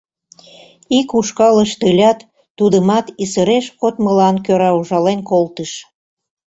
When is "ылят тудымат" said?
1.89-3.05